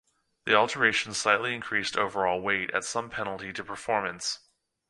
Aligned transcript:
The 0.45 0.55
alterations 0.55 1.19
slightly 1.19 1.53
increased 1.53 1.95
overall 1.95 2.41
weight 2.41 2.71
at 2.71 2.83
some 2.83 3.11
penalty 3.11 3.53
to 3.53 3.63
performance. 3.63 4.39